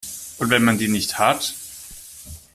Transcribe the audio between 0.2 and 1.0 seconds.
Und wenn man die